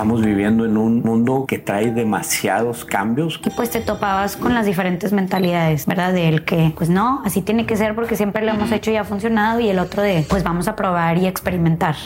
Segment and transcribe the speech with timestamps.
[0.00, 3.38] estamos viviendo en un mundo que trae demasiados cambios.
[3.44, 6.14] Y pues te topabas con las diferentes mentalidades, ¿verdad?
[6.14, 8.96] De el que, pues no, así tiene que ser porque siempre lo hemos hecho y
[8.96, 11.96] ha funcionado y el otro de, pues vamos a probar y experimentar.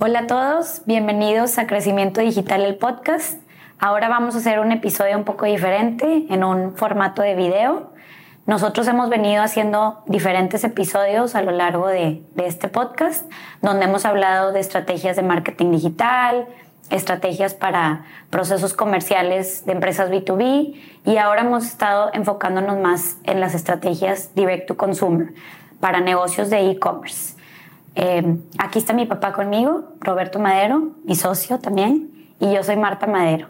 [0.00, 3.40] Hola a todos, bienvenidos a Crecimiento Digital, el podcast.
[3.78, 7.92] Ahora vamos a hacer un episodio un poco diferente en un formato de video.
[8.46, 13.30] Nosotros hemos venido haciendo diferentes episodios a lo largo de, de, este podcast,
[13.62, 16.46] donde hemos hablado de estrategias de marketing digital,
[16.90, 23.54] estrategias para procesos comerciales de empresas B2B y ahora hemos estado enfocándonos más en las
[23.54, 25.32] estrategias direct to consumer
[25.80, 27.36] para negocios de e-commerce.
[27.94, 33.06] Eh, aquí está mi papá conmigo, Roberto Madero, mi socio también, y yo soy Marta
[33.06, 33.48] Madero.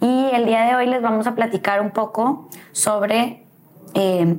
[0.00, 3.44] Y el día de hoy les vamos a platicar un poco sobre
[3.94, 4.36] eh,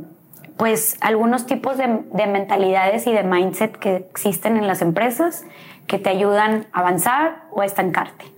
[0.58, 1.88] pues algunos tipos de,
[2.28, 5.44] mentalidades y de mindset que existen en las empresas
[5.88, 8.31] que te ayudan a avanzar o a estancarte.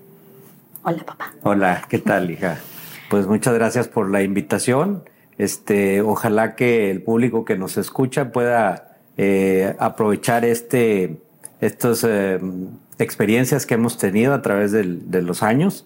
[0.83, 1.33] Hola, papá.
[1.43, 2.59] Hola, ¿qué tal, hija?
[3.09, 5.03] Pues muchas gracias por la invitación.
[5.37, 11.17] Este, ojalá que el público que nos escucha pueda eh, aprovechar este,
[11.61, 12.39] estas eh,
[12.99, 15.85] experiencias que hemos tenido a través de los años,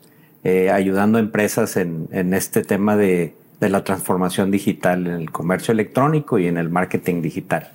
[0.72, 5.72] ayudando a empresas en, en este tema de de la transformación digital en el comercio
[5.72, 7.72] electrónico y en el marketing digital.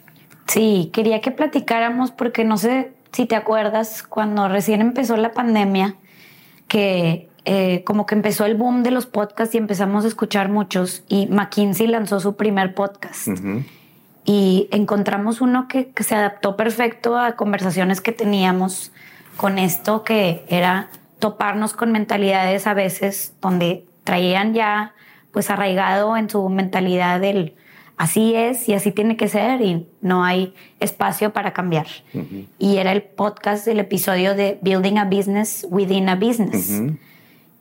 [0.47, 5.97] Sí, quería que platicáramos porque no sé si te acuerdas cuando recién empezó la pandemia,
[6.73, 11.05] que eh, como que empezó el boom de los podcasts y empezamos a escuchar muchos
[11.06, 13.28] y McKinsey lanzó su primer podcast.
[14.25, 18.91] Y encontramos uno que, que se adaptó perfecto a conversaciones que teníamos
[19.37, 24.95] con esto, que era toparnos con mentalidades a veces donde traían ya
[25.31, 27.55] pues arraigado en su mentalidad del
[27.96, 31.86] así es y así tiene que ser y no hay espacio para cambiar.
[32.58, 36.82] Y era el podcast del episodio de Building a Business Within a Business.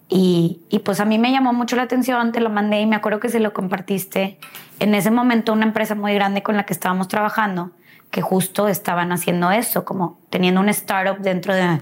[0.10, 2.96] y, y, pues a mí me llamó mucho la atención, te lo mandé y me
[2.96, 4.38] acuerdo que se lo compartiste.
[4.80, 7.72] En ese momento una empresa muy grande con la que estábamos trabajando,
[8.10, 11.82] que justo estaban haciendo eso, como teniendo un startup dentro de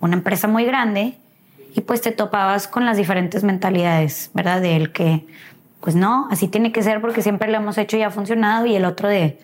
[0.00, 1.18] una empresa muy grande
[1.74, 4.62] y pues te topabas con las diferentes mentalidades, ¿verdad?
[4.62, 5.26] De el que,
[5.80, 8.74] pues no, así tiene que ser porque siempre lo hemos hecho y ha funcionado y
[8.74, 9.38] el otro de,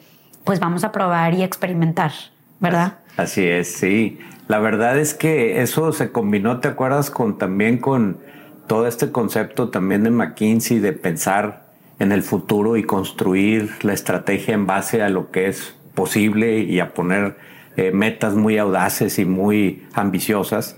[0.44, 2.12] pues vamos a probar y experimentar,
[2.60, 2.98] ¿verdad?
[3.16, 4.18] Así es, sí.
[4.48, 7.10] La verdad es que eso se combinó, ¿te acuerdas?
[7.10, 8.18] Con también con
[8.66, 11.62] todo este concepto también de McKinsey de pensar
[11.98, 16.80] en el futuro y construir la estrategia en base a lo que es posible y
[16.80, 17.36] a poner
[17.76, 20.76] eh, metas muy audaces y muy ambiciosas.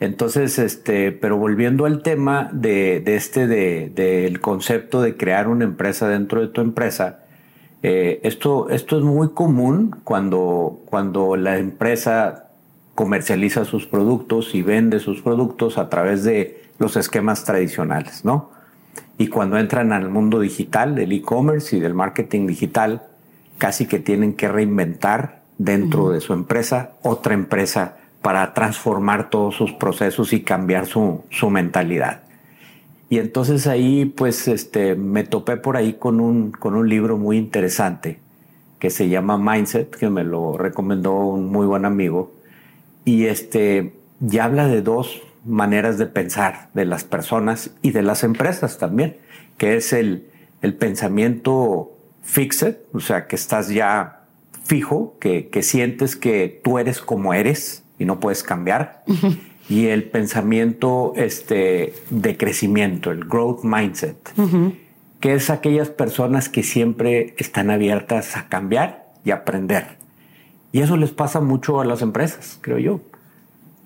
[0.00, 6.40] Entonces, este, pero volviendo al tema de, este, del concepto de crear una empresa dentro
[6.40, 7.20] de tu empresa,
[7.82, 12.48] eh, esto, esto es muy común cuando, cuando la empresa
[12.94, 18.50] comercializa sus productos y vende sus productos a través de los esquemas tradicionales, ¿no?
[19.18, 23.02] Y cuando entran al mundo digital, del e-commerce y del marketing digital,
[23.58, 29.72] casi que tienen que reinventar dentro de su empresa otra empresa para transformar todos sus
[29.72, 32.22] procesos y cambiar su, mentalidad.
[33.10, 37.36] Y entonces ahí pues este, me topé por ahí con un, con un libro muy
[37.36, 38.18] interesante
[38.78, 42.32] que se llama Mindset, que me lo recomendó un muy buen amigo.
[43.04, 48.24] Y este, ya habla de dos maneras de pensar de las personas y de las
[48.24, 49.18] empresas también,
[49.58, 50.28] que es el,
[50.62, 51.92] el pensamiento
[52.22, 54.22] fixed, o sea, que estás ya
[54.64, 59.04] fijo, que, que sientes que tú eres como eres, y no puedes cambiar.
[59.68, 64.16] Y el pensamiento este, de crecimiento, el growth mindset,
[65.20, 69.96] que es aquellas personas que siempre están abiertas a cambiar y aprender.
[70.72, 73.00] Y eso les pasa mucho a las empresas, creo yo.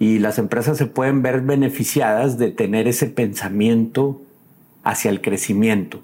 [0.01, 4.23] Y las empresas se pueden ver beneficiadas de tener ese pensamiento
[4.85, 6.01] hacia el crecimiento.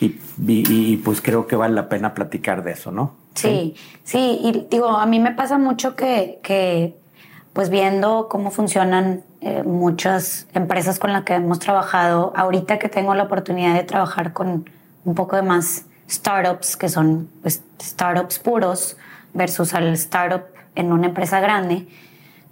[0.00, 3.14] Y, pues creo que vale la pena platicar de eso, ¿no?
[3.34, 6.96] Sí, sí, y digo, a mí me pasa mucho que, que
[7.52, 13.14] pues viendo cómo funcionan eh, muchas empresas con las que hemos trabajado, ahorita que tengo
[13.14, 14.68] la oportunidad de trabajar con
[15.04, 18.96] un poco de más startups, que son pues, startups puros,
[19.32, 20.42] versus al startup
[20.74, 21.86] en una empresa grande,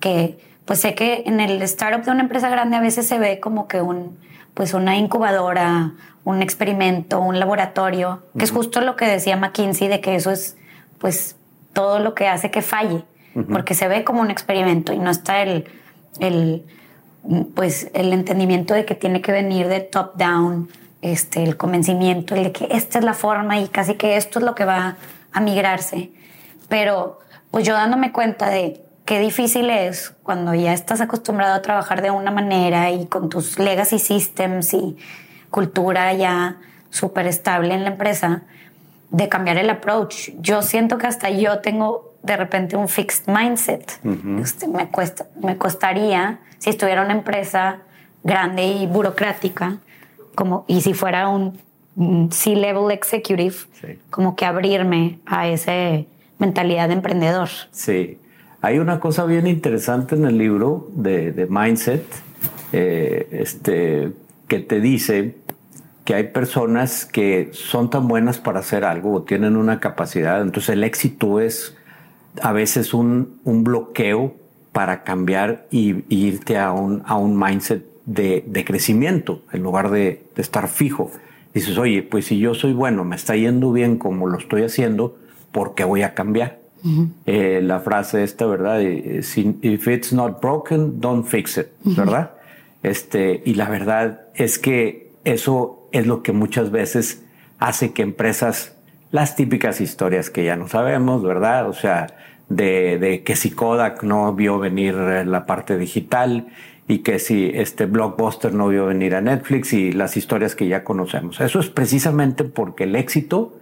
[0.00, 3.40] que pues sé que en el startup de una empresa grande a veces se ve
[3.40, 4.18] como que un,
[4.54, 5.92] pues una incubadora,
[6.24, 10.56] un experimento, un laboratorio, que es justo lo que decía McKinsey, de que eso es
[10.98, 11.36] pues
[11.72, 13.04] todo lo que hace que falle
[13.44, 15.66] porque se ve como un experimento y no está el,
[16.20, 16.64] el,
[17.54, 20.68] pues, el entendimiento de que tiene que venir de top down,
[21.02, 24.44] este, el convencimiento, el de que esta es la forma y casi que esto es
[24.44, 24.96] lo que va
[25.32, 26.10] a migrarse.
[26.68, 27.20] Pero
[27.50, 32.10] pues yo dándome cuenta de qué difícil es cuando ya estás acostumbrado a trabajar de
[32.10, 34.96] una manera y con tus legacy systems y
[35.50, 36.58] cultura ya
[36.90, 38.42] súper estable en la empresa,
[39.10, 40.30] de cambiar el approach.
[40.40, 44.00] Yo siento que hasta yo tengo de repente un fixed mindset.
[44.40, 47.78] Este, me, cuesta, me costaría, si estuviera una empresa
[48.22, 49.78] grande y burocrática,
[50.34, 51.58] como, y si fuera un
[52.30, 53.54] C-level executive,
[54.10, 55.72] como que abrirme a esa
[56.38, 57.48] mentalidad de emprendedor.
[57.72, 58.18] Sí.
[58.60, 62.04] Hay una cosa bien interesante en el libro de, Mindset,
[62.72, 64.12] eh, este,
[64.48, 65.36] que te dice
[66.04, 70.70] que hay personas que son tan buenas para hacer algo o tienen una capacidad, entonces
[70.70, 71.76] el éxito es
[72.42, 74.34] a veces un, un bloqueo
[74.72, 80.22] para cambiar y, irte a un, a un mindset de, de crecimiento en lugar de,
[80.34, 81.10] de, estar fijo.
[81.54, 85.16] Dices, oye, pues si yo soy bueno, me está yendo bien como lo estoy haciendo,
[85.52, 86.58] ¿por qué voy a cambiar?
[87.26, 88.80] Eh, la frase esta, ¿verdad?
[88.80, 92.32] If it's not broken, don't fix it, ¿verdad?
[92.82, 97.24] Este, y la verdad es que eso es lo que muchas veces
[97.58, 98.76] hace que empresas,
[99.10, 101.68] las típicas historias que ya no sabemos, ¿verdad?
[101.68, 102.08] O sea,
[102.48, 106.48] de, que si Kodak no vio venir la parte digital
[106.86, 110.84] y que si este Blockbuster no vio venir a Netflix y las historias que ya
[110.84, 111.40] conocemos.
[111.40, 113.58] Eso es precisamente porque el éxito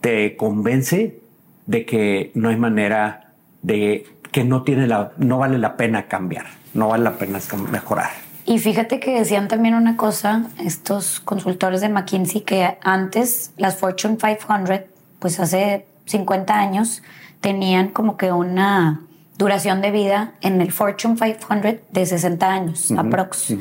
[0.00, 1.18] te convence
[1.66, 3.32] de que no hay manera
[3.62, 7.38] de que no tiene la, no vale la pena cambiar, no vale la pena
[7.70, 8.10] mejorar.
[8.50, 14.16] Y fíjate que decían también una cosa, estos consultores de McKinsey, que antes las Fortune
[14.16, 14.88] 500,
[15.20, 17.00] pues hace 50 años,
[17.40, 19.02] tenían como que una
[19.38, 23.54] duración de vida en el Fortune 500 de 60 años, aprox.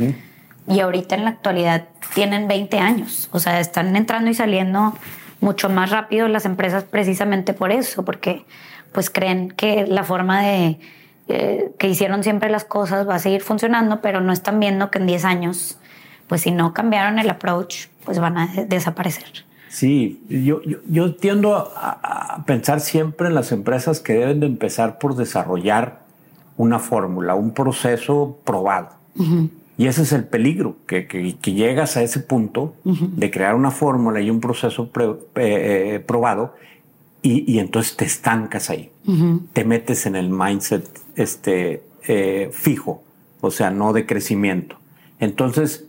[0.67, 1.85] Y ahorita en la actualidad
[2.15, 3.29] tienen 20 años.
[3.31, 4.95] O sea, están entrando y saliendo
[5.39, 8.43] mucho más rápido las empresas precisamente por eso, porque
[8.91, 10.79] pues creen que la forma de
[11.29, 15.07] que hicieron siempre las cosas va a seguir funcionando, pero no están viendo que en
[15.07, 15.77] 10 años,
[16.27, 19.45] pues si no cambiaron el approach, pues van a desaparecer.
[19.69, 25.15] Sí, yo, yo, tiendo a, pensar siempre en las empresas que deben de empezar por
[25.15, 25.99] desarrollar
[26.57, 28.89] una fórmula, un proceso probado.
[29.77, 34.21] Y ese es el peligro, que, que, llegas a ese punto de crear una fórmula
[34.21, 34.89] y un proceso
[35.35, 36.55] eh, probado
[37.21, 38.91] y, entonces te estancas ahí.
[39.53, 43.03] Te metes en el mindset este, eh, fijo,
[43.41, 44.77] o sea, no de crecimiento.
[45.19, 45.85] Entonces,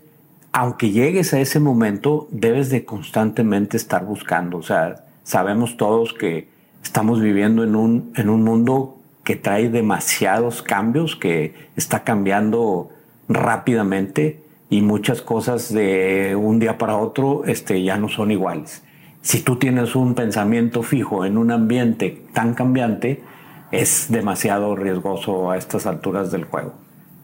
[0.53, 4.59] aunque llegues a ese momento, debes de constantemente estar buscando.
[4.59, 6.49] O sea, sabemos todos que
[6.82, 12.91] estamos viviendo en un, en un mundo que trae demasiados cambios, que está cambiando
[13.29, 18.82] rápidamente y muchas cosas de un día para otro este, ya no son iguales.
[19.22, 23.22] Si tú tienes un pensamiento fijo en un ambiente tan cambiante,
[23.70, 26.72] es demasiado riesgoso a estas alturas del juego.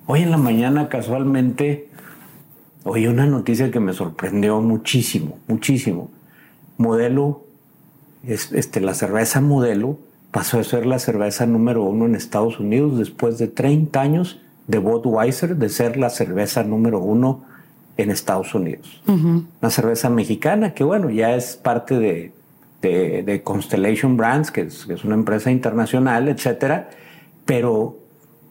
[0.07, 1.89] Hoy en la mañana casualmente
[2.85, 6.11] oí una noticia que me sorprendió muchísimo, muchísimo.
[6.77, 7.45] Modelo,
[8.23, 9.99] este, la cerveza Modelo
[10.31, 14.79] pasó a ser la cerveza número uno en Estados Unidos después de 30 años de
[14.79, 17.45] Budweiser de ser la cerveza número uno
[17.97, 19.03] en Estados Unidos.
[19.07, 22.33] Una cerveza mexicana que, bueno, ya es parte de,
[22.83, 26.91] de, Constellation Brands, que es, una empresa internacional, etcétera.
[27.45, 27.97] Pero,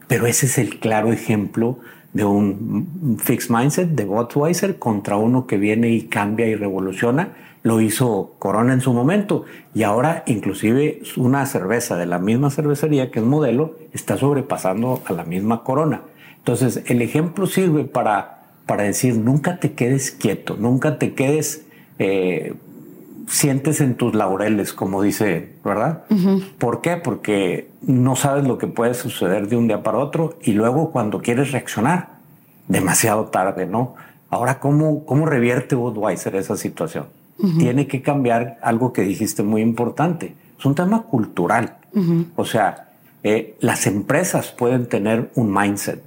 [0.07, 1.79] pero ese es el claro ejemplo
[2.13, 7.33] de un fixed mindset de Budweiser contra uno que viene y cambia y revoluciona.
[7.61, 13.11] Lo hizo Corona en su momento y ahora inclusive una cerveza de la misma cervecería
[13.11, 16.01] que es modelo está sobrepasando a la misma Corona.
[16.37, 18.34] Entonces el ejemplo sirve para
[18.65, 21.65] para decir nunca te quedes quieto, nunca te quedes,
[21.99, 22.55] eh,
[23.27, 26.03] sientes en tus laureles, como dice, ¿verdad?
[26.57, 26.97] ¿Por qué?
[26.97, 31.21] Porque no sabes lo que puede suceder de un día para otro y luego cuando
[31.21, 32.09] quieres reaccionar,
[32.67, 33.95] demasiado tarde, ¿no?
[34.29, 37.07] Ahora, ¿cómo, cómo revierte Budweiser esa situación?
[37.59, 40.33] Tiene que cambiar algo que dijiste muy importante.
[40.57, 41.77] Es un tema cultural.
[42.35, 42.89] O sea,
[43.23, 46.01] eh, las empresas pueden tener un mindset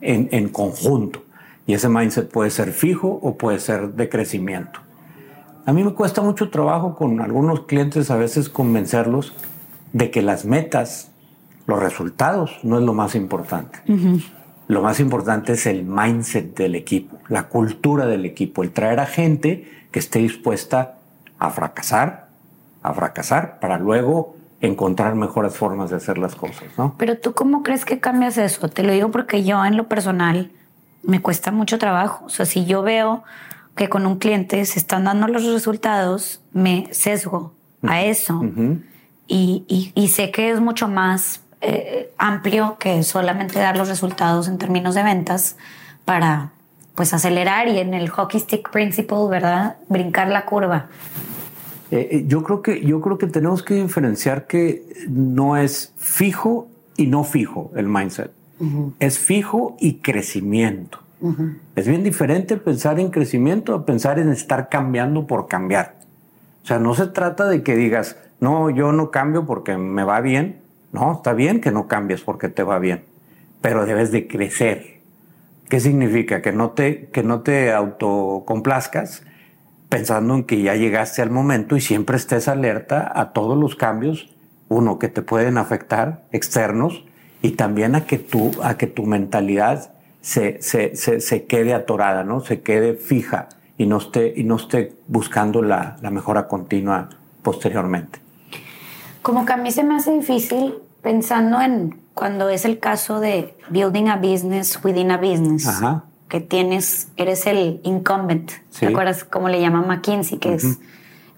[0.00, 1.22] en, en conjunto
[1.72, 4.80] y ese mindset puede ser fijo o puede ser de crecimiento.
[5.64, 9.32] A mí me cuesta mucho trabajo con algunos clientes a veces convencerlos
[9.94, 11.10] de que las metas,
[11.66, 13.78] los resultados, no es lo más importante.
[14.68, 19.06] Lo más importante es el mindset del equipo, la cultura del equipo, el traer a
[19.06, 20.96] gente que esté dispuesta
[21.38, 22.28] a fracasar,
[22.82, 26.96] a fracasar, para luego encontrar mejores formas de hacer las cosas, ¿no?
[26.98, 28.68] Pero tú cómo crees que cambias eso?
[28.68, 30.50] Te lo digo porque yo en lo personal
[31.02, 32.24] me cuesta mucho trabajo.
[32.26, 33.24] O sea, si yo veo
[33.74, 38.42] que con un cliente se están dando los resultados, me sesgo a eso.
[39.26, 44.58] y, y, sé que es mucho más eh, amplio que solamente dar los resultados en
[44.58, 45.56] términos de ventas
[46.04, 46.52] para
[46.94, 49.76] pues acelerar y en el hockey stick principle, ¿verdad?
[49.88, 50.88] Brincar la curva.
[51.90, 56.68] Eh, eh, yo creo que yo creo que tenemos que diferenciar que no es fijo
[56.96, 58.32] y no fijo el mindset.
[58.98, 60.98] Es fijo y crecimiento.
[61.76, 65.96] Es bien diferente pensar en crecimiento a pensar en estar cambiando por cambiar.
[66.64, 70.20] O sea, no se trata de que digas, no, yo no cambio porque me va
[70.20, 70.60] bien.
[70.92, 73.04] No, está bien que no cambies porque te va bien,
[73.60, 75.00] pero debes de crecer.
[75.68, 76.42] ¿Qué significa?
[76.42, 79.22] Que no te, que no te autocomplazcas
[79.88, 84.34] pensando en que ya llegaste al momento y siempre estés alerta a todos los cambios,
[84.68, 87.04] uno, que te pueden afectar, externos,
[87.42, 92.40] y también a que tú, a que tu mentalidad se, se, se, quede atorada, ¿no?
[92.40, 97.10] Se quede fija y no esté, y no esté buscando la, la mejora continua
[97.42, 98.20] posteriormente.
[99.20, 103.54] Como que a mí se me hace difícil pensando en cuando es el caso de
[103.70, 105.68] building a business within a business,
[106.28, 110.38] que tienes, eres el incumbent, ¿te acuerdas cómo le llama McKinsey?
[110.38, 110.78] Que es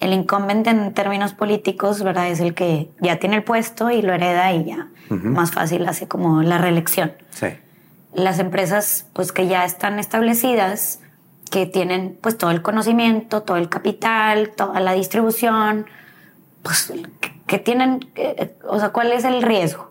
[0.01, 2.29] el incumbent en términos políticos, ¿verdad?
[2.29, 6.09] Es el que ya tiene el puesto y lo hereda y ya más fácil hace
[6.09, 7.13] como la reelección.
[7.31, 7.49] Sí.
[8.15, 11.01] Las empresas, pues que ya están establecidas,
[11.51, 15.87] que tienen pues todo el conocimiento, todo el capital, toda la distribución,
[16.63, 16.93] pues
[17.47, 19.91] que tienen, eh, o sea, cuál es el riesgo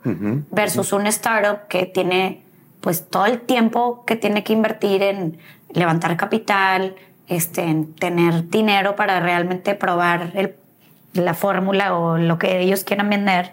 [0.52, 2.44] versus un startup que tiene
[2.82, 5.38] pues todo el tiempo que tiene que invertir en
[5.70, 6.96] levantar capital,
[7.28, 10.34] este, en tener dinero para realmente probar
[11.14, 13.52] la fórmula o lo que ellos quieran vender.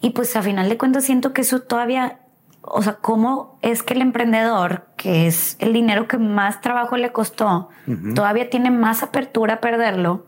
[0.00, 2.18] Y pues a final de cuentas siento que eso todavía,
[2.62, 7.12] o sea, ¿cómo es que el emprendedor, que es el dinero que más trabajo le
[7.12, 7.68] costó,
[8.14, 10.26] todavía tiene más apertura a perderlo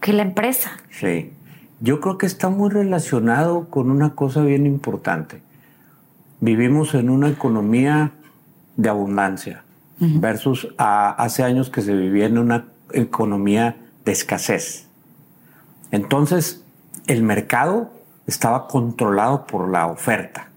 [0.00, 0.72] que la empresa?
[0.90, 1.32] Sí.
[1.80, 5.42] Yo creo que está muy relacionado con una cosa bien importante.
[6.40, 8.12] Vivimos en una economía
[8.76, 9.62] de abundancia
[10.00, 14.86] versus hace años que se vivía en una economía de escasez.
[15.90, 16.64] Entonces,
[17.06, 17.90] el mercado
[18.26, 20.48] estaba controlado por la oferta.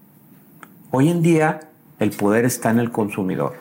[0.90, 1.60] Hoy en día,
[1.98, 3.54] el poder está en el consumidor.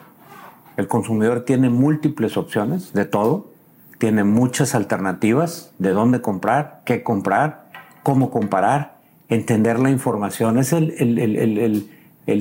[0.78, 3.52] El consumidor tiene múltiples opciones de todo,
[3.98, 7.70] tiene muchas alternativas de dónde comprar, qué comprar,
[8.04, 8.98] cómo comparar,
[9.30, 10.58] entender la información.
[10.58, 11.90] Es el, el,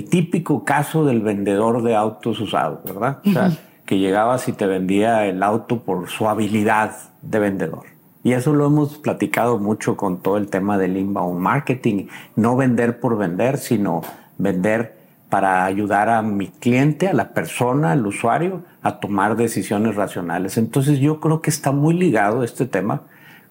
[0.08, 3.18] típico caso del vendedor de autos usados, ¿verdad?
[3.26, 3.52] O sea,
[3.86, 7.84] que llegabas y te vendía el auto por su habilidad de vendedor.
[8.22, 12.06] Y eso lo hemos platicado mucho con todo el tema del inbound marketing.
[12.36, 14.02] No vender por vender, sino
[14.36, 14.96] vender
[15.30, 20.58] para ayudar a mi cliente, a la persona, al usuario, a tomar decisiones racionales.
[20.58, 23.02] Entonces yo creo que está muy ligado este tema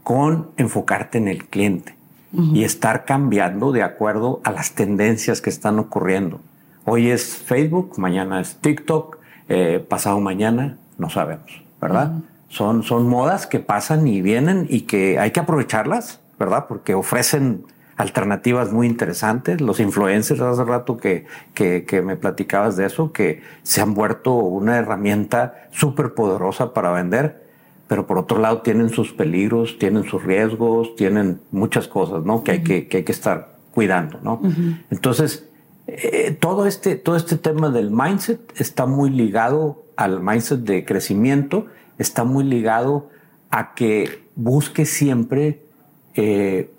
[0.03, 1.98] con enfocarte en el cliente
[2.31, 6.39] y estar cambiando de acuerdo a las tendencias que están ocurriendo.
[6.85, 9.17] Hoy es Facebook, mañana es TikTok,
[9.47, 12.13] eh, pasado mañana no sabemos, ¿verdad?
[12.49, 16.65] son, son modas que pasan y vienen y que hay que aprovecharlas, ¿verdad?
[16.67, 17.63] Porque ofrecen
[17.95, 19.61] alternativas muy interesantes.
[19.61, 24.77] Los influencers, hace rato que, que, me platicabas de eso, que se han vuelto una
[24.77, 27.48] herramienta súper poderosa para vender,
[27.89, 32.43] pero por otro lado tienen sus peligros, tienen sus riesgos, tienen muchas cosas, ¿no?
[32.43, 34.39] Que hay que, que, hay que estar cuidando, ¿no?
[34.91, 35.47] Entonces,
[35.87, 41.65] eh, todo, este, todo este tema del mindset está muy ligado al mindset de crecimiento,
[41.97, 43.09] está muy ligado
[43.49, 45.63] a que busque siempre
[46.13, 46.71] eh,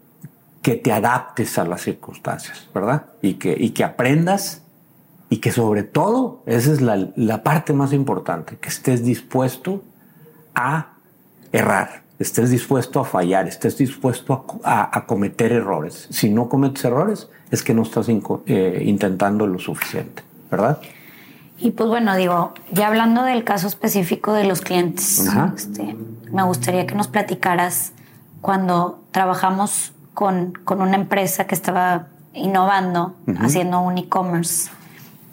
[0.62, 3.06] que te adaptes a las circunstancias, ¿verdad?
[3.20, 4.62] Y que, y que aprendas
[5.28, 9.82] y que sobre todo, esa es la, la parte más importante, que estés dispuesto
[10.54, 10.89] a
[11.52, 16.06] errar, estés dispuesto a fallar, estés dispuesto a, a, cometer errores.
[16.10, 20.78] Si no cometes errores, es que no estás eh, intentando lo suficiente, ¿verdad?
[21.58, 25.26] Y pues bueno, digo, ya hablando del caso específico de los clientes,
[25.56, 25.94] este,
[26.32, 27.92] me gustaría que nos platicaras
[28.40, 34.70] cuando trabajamos con, con una empresa que estaba innovando, haciendo un e-commerce.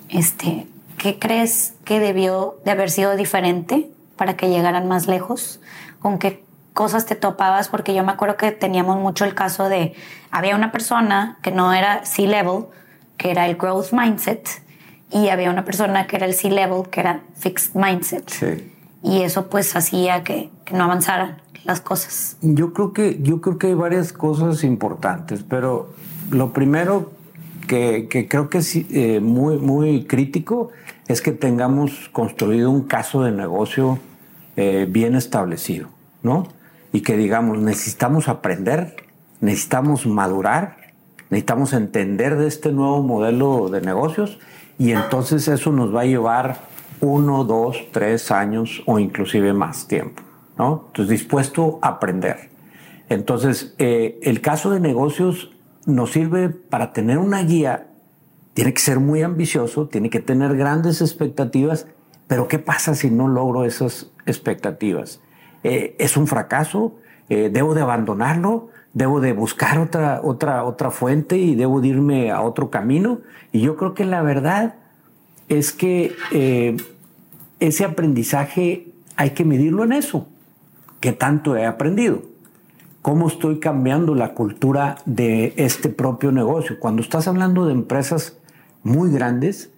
[0.09, 5.61] Este, ¿Qué crees que debió de haber sido diferente para que llegaran más lejos?
[6.01, 7.69] ¿Con qué cosas te topabas?
[7.69, 9.93] Porque yo me acuerdo que teníamos mucho el caso de,
[10.31, 12.65] había una persona que no era C-Level,
[13.17, 14.47] que era el Growth Mindset,
[15.11, 18.29] y había una persona que era el C-Level, que era Fixed Mindset.
[18.29, 18.73] Sí.
[19.03, 22.37] Y eso pues hacía que, que no avanzaran las cosas?
[22.41, 25.89] Yo creo que, yo creo que hay varias cosas importantes, pero
[26.31, 27.11] lo primero
[27.67, 30.69] que, creo que es eh, muy, muy crítico
[31.07, 33.99] es que tengamos construido un caso de negocio
[34.57, 35.87] eh, bien establecido,
[36.21, 36.47] ¿no?
[36.91, 38.95] Y que digamos, necesitamos aprender,
[39.39, 40.87] necesitamos madurar
[41.29, 44.39] necesitamos entender de este nuevo modelo de negocios
[44.79, 46.57] y entonces eso nos va a llevar
[47.01, 50.23] uno, dos, tres años o inclusive más tiempo,
[50.57, 50.85] ¿no?
[50.87, 52.49] Entonces, dispuesto a aprender.
[53.09, 55.51] Entonces, eh, el caso de negocios
[55.85, 57.87] nos sirve para tener una guía.
[58.53, 61.87] Tiene que ser muy ambicioso, tiene que tener grandes expectativas,
[62.27, 65.21] pero ¿qué pasa si no logro esas expectativas?
[65.63, 66.95] Eh, ¿Es un fracaso?
[67.29, 68.69] Eh, ¿Debo de abandonarlo?
[68.93, 73.19] ¿Debo de buscar otra, otra, otra fuente y debo de irme a otro camino?
[73.51, 74.75] Y yo creo que la verdad
[75.49, 76.15] es que
[77.59, 80.27] ese aprendizaje hay que medirlo en eso.
[80.99, 82.23] ¿Qué tanto he aprendido?
[83.07, 86.77] cómo estoy cambiando la cultura de este propio negocio.
[86.77, 88.37] Cuando estás hablando de empresas
[88.83, 89.71] muy grandes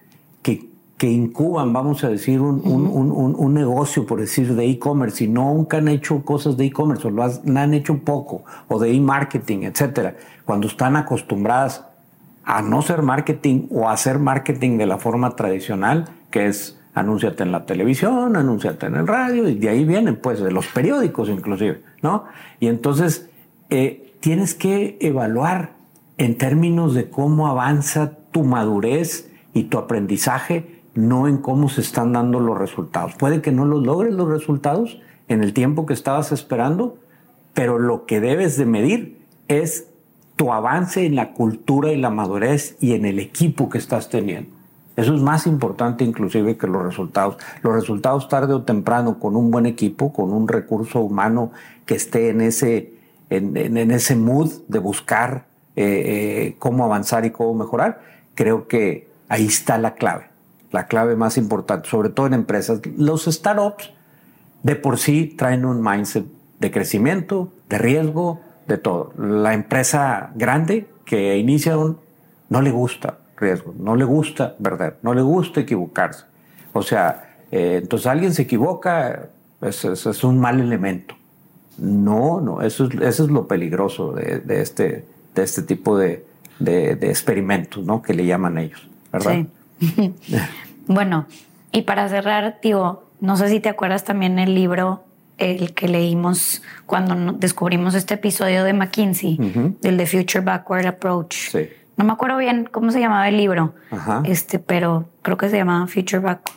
[1.00, 5.78] que, incuban, vamos a decir, un, un, un, negocio, por decir, de e-commerce, y nunca
[5.78, 10.16] han hecho cosas de e-commerce, o lo han hecho poco, o de e-marketing, etcétera,
[10.46, 11.86] cuando están acostumbradas
[12.44, 17.44] a no ser marketing o a hacer marketing de la forma tradicional, que es anúnciate
[17.44, 21.30] en la televisión, anúnciate en el radio, y de ahí vienen, pues, de los periódicos
[21.30, 22.26] inclusive, ¿no?
[22.60, 23.30] Y entonces
[23.70, 25.72] eh, tienes que evaluar
[26.18, 32.14] en términos de cómo avanza tu madurez y tu aprendizaje, no en cómo se están
[32.14, 33.16] dando los resultados.
[33.16, 36.98] Puede que no los logres los resultados en el tiempo que estabas esperando,
[37.54, 39.18] pero lo que debes de medir
[39.48, 39.88] es
[40.36, 44.60] tu avance en la cultura y la madurez y en el equipo que estás teniendo.
[44.96, 47.38] Eso es más importante inclusive que los resultados.
[47.62, 51.52] Los resultados tarde o temprano con un buen equipo, con un recurso humano
[51.86, 52.94] que esté en ese,
[53.30, 58.02] en, ese mood de buscar eh, eh, cómo avanzar y cómo mejorar,
[58.34, 60.29] creo que ahí está la clave,
[60.72, 62.82] la clave más importante, sobre todo en empresas.
[62.98, 63.92] Los startups
[64.64, 66.26] de por sí traen un mindset
[66.60, 69.14] de crecimiento, de riesgo, de todo.
[69.18, 71.98] La empresa grande que inicia un,
[72.50, 73.74] no le gusta riesgo.
[73.80, 76.26] No le gusta verdad, no le gusta equivocarse.
[76.74, 79.30] O sea, eh, entonces alguien se equivoca,
[79.62, 81.16] eso, es un mal elemento.
[81.78, 86.26] No, no, eso es, eso es lo peligroso de, este, de este tipo de,
[86.60, 88.02] de, experimentos, ¿no?
[88.02, 89.32] Que le llaman ellos, ¿verdad?
[89.32, 89.48] Sí.
[90.88, 91.26] bueno,
[91.72, 95.04] y para cerrar, digo, no sé si te acuerdas también el libro
[95.38, 99.38] el que leímos cuando descubrimos este episodio de McKinsey,
[99.82, 101.34] del The Future Backward Approach.
[101.52, 103.74] Sí no me acuerdo bien cómo se llamaba el libro,
[104.24, 106.50] este, pero creo que se llamaba Future Back.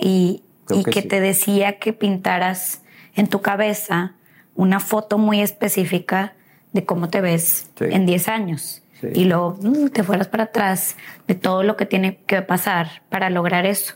[0.00, 2.82] Y, que, te decía que pintaras
[3.16, 4.12] en tu cabeza
[4.54, 6.34] una foto muy específica
[6.72, 8.81] de cómo te ves en 10 años.
[9.14, 13.30] Y luego mm, te fueras para atrás de todo lo que tiene que pasar para
[13.30, 13.94] lograr eso.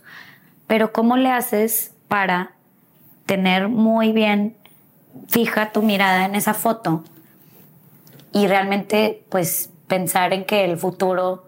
[0.66, 2.52] Pero ¿cómo le haces para
[3.26, 4.56] tener muy bien
[5.28, 7.02] fija tu mirada en esa foto
[8.32, 11.46] y realmente pues pensar en que el futuro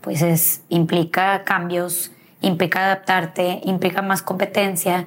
[0.00, 2.10] pues es, implica cambios,
[2.40, 5.06] implica adaptarte, implica más competencia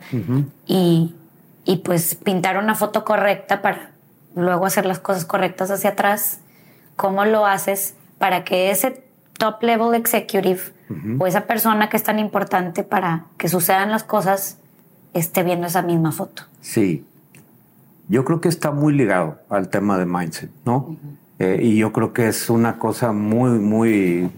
[0.65, 1.13] y,
[1.65, 3.91] y, pues pintar una foto correcta para
[4.35, 6.39] luego hacer las cosas correctas hacia atrás.
[6.95, 9.03] ¿Cómo lo haces para que ese
[9.37, 10.61] top level executive
[11.19, 14.59] o esa persona que es tan importante para que sucedan las cosas
[15.13, 16.43] esté viendo esa misma foto?
[16.61, 17.05] Sí.
[18.07, 20.95] Yo creo que está muy ligado al tema de mindset, ¿no?
[21.39, 24.29] Eh, y yo creo que es una cosa muy, muy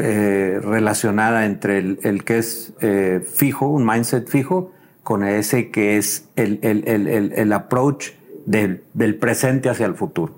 [0.00, 4.72] eh, relacionada entre el, que es eh, fijo, un mindset fijo,
[5.02, 8.10] con ese que es el, el, el approach
[8.44, 10.34] del, del, presente hacia el futuro.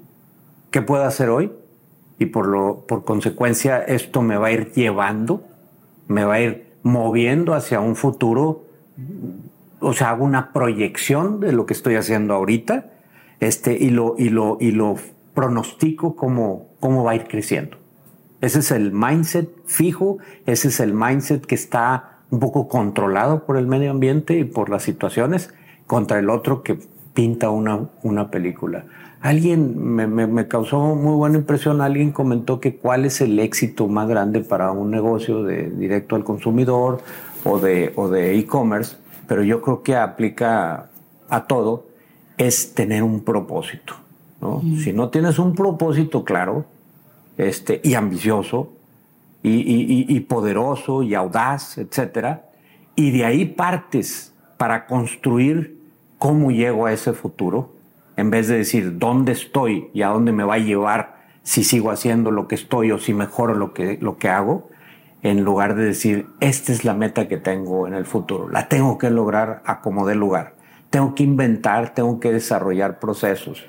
[0.70, 1.50] ¿Qué puedo hacer hoy?
[2.18, 5.42] Y por, lo, por consecuencia esto me va a ir llevando,
[6.06, 8.64] me va a ir moviendo hacia un futuro,
[9.80, 12.92] o sea, hago una proyección de lo que estoy haciendo ahorita,
[13.40, 14.96] este, y lo, y lo, y lo
[15.34, 17.76] pronostico cómo, cómo va a ir creciendo.
[18.40, 23.56] Ese es el mindset fijo, ese es el mindset que está un poco controlado por
[23.56, 25.52] el medio ambiente y por las situaciones,
[25.86, 26.78] contra el otro que
[27.14, 28.84] pinta una, una película.
[29.24, 34.06] Alguien me, me, causó muy buena impresión, alguien comentó que cuál es el éxito más
[34.06, 37.00] grande para un negocio de directo al consumidor
[37.42, 40.90] o de o de e-commerce, pero yo creo que aplica
[41.30, 41.86] a todo,
[42.36, 43.94] es tener un propósito.
[44.82, 46.66] Si no tienes un propósito claro
[47.38, 48.74] este, y ambicioso
[49.42, 52.44] y, poderoso y audaz, etcétera,
[52.94, 55.78] y de ahí partes para construir
[56.18, 57.73] cómo llego a ese futuro,
[58.16, 61.90] en vez de decir dónde estoy y a dónde me va a llevar si sigo
[61.90, 64.70] haciendo lo que estoy o si mejoro lo que, lo que hago,
[65.22, 68.98] en lugar de decir, esta es la meta que tengo en el futuro, la tengo
[68.98, 70.54] que lograr a como dé lugar,
[70.90, 73.64] tengo que inventar, tengo que desarrollar procesos,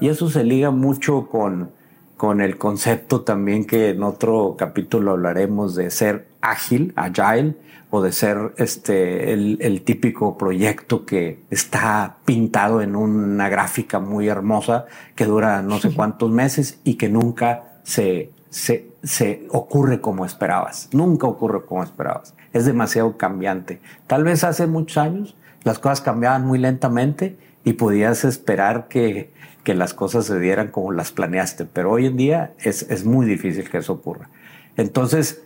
[0.00, 1.72] y eso se liga mucho con,
[2.16, 7.54] con el concepto también que en otro capítulo hablaremos de ser ágil, agile,
[7.94, 14.86] o de ser este, el, típico proyecto que está pintado en una gráfica muy hermosa
[15.14, 20.88] que dura no sé cuántos meses y que nunca se, se, se ocurre como esperabas.
[20.90, 22.34] Nunca ocurre como esperabas.
[22.52, 23.80] Es demasiado cambiante.
[24.08, 29.32] Tal vez hace muchos años las cosas cambiaban muy lentamente y podías esperar que,
[29.64, 33.26] que las cosas se dieran como las planeaste, pero hoy en día es, es muy
[33.26, 34.28] difícil que eso ocurra.
[34.76, 35.42] Entonces,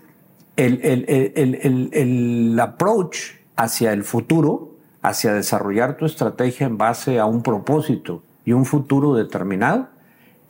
[0.56, 7.42] el, el, el, approach hacia el futuro, hacia desarrollar tu estrategia en base a un
[7.42, 9.88] propósito y un futuro determinado,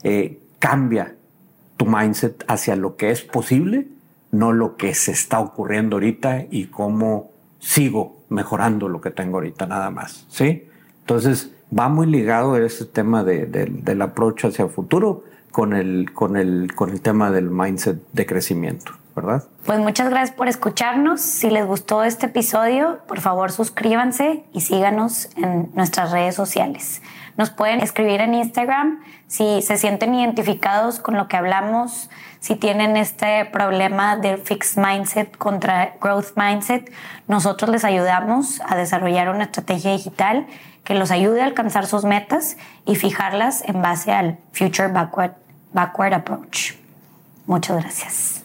[0.03, 1.15] eh, cambia
[1.77, 3.89] tu mindset hacia lo que es posible,
[4.31, 9.67] no lo que se está ocurriendo ahorita y cómo sigo mejorando lo que tengo ahorita
[9.67, 10.27] nada más.
[10.29, 10.69] ¿sí?
[11.09, 16.37] Entonces, va muy ligado ese tema de, del approach hacia el futuro con el, con,
[16.37, 18.93] el, con el tema del mindset de crecimiento.
[19.17, 19.45] ¿verdad?
[19.65, 21.23] Pues muchas gracias por escucharnos.
[21.23, 27.01] Si les gustó este episodio, por favor suscríbanse y síganos en nuestras redes sociales.
[27.39, 32.97] Nos pueden escribir en Instagram si se sienten identificados con lo que hablamos, si tienen
[32.97, 36.93] este problema del fixed mindset contra growth mindset.
[37.27, 40.47] Nosotros les ayudamos a desarrollar una estrategia digital
[40.89, 45.33] que los ayude a alcanzar sus metas y fijarlas en base al Future Backward,
[45.75, 46.77] backward Approach.
[47.45, 48.38] Muchas gracias.